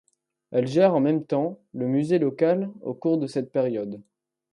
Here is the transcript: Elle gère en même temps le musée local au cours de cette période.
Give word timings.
Elle 0.49 0.67
gère 0.67 0.95
en 0.95 0.99
même 0.99 1.23
temps 1.27 1.59
le 1.75 1.85
musée 1.85 2.17
local 2.17 2.71
au 2.81 2.95
cours 2.95 3.19
de 3.19 3.27
cette 3.27 3.51
période. 3.51 4.01